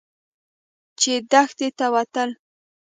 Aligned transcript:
چې 0.99 1.13
دښتې 1.31 1.67
ته 1.77 1.85
وتله. 1.93 2.33